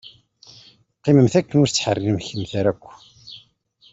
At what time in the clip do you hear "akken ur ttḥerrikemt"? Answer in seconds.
1.39-2.51